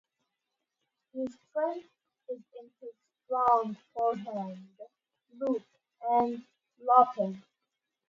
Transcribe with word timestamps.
His 1.13 1.29
strength 1.31 1.89
is 2.29 2.39
in 2.59 2.71
his 2.81 2.89
strong 3.23 3.77
forehand 3.93 4.67
loop 5.37 5.61
and 6.09 6.43
lobbing. 6.81 7.43